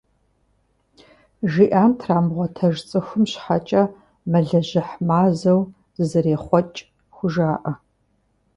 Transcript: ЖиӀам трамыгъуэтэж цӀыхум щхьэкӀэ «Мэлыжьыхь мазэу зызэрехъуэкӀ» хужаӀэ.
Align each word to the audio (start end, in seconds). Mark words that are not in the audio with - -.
ЖиӀам 1.51 1.91
трамыгъуэтэж 1.99 2.75
цӀыхум 2.89 3.23
щхьэкӀэ 3.31 3.83
«Мэлыжьыхь 4.31 4.93
мазэу 5.07 5.61
зызэрехъуэкӀ» 5.95 6.79
хужаӀэ. 7.15 7.73